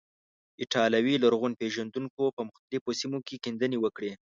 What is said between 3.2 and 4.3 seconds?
کې کیندنې وکړې.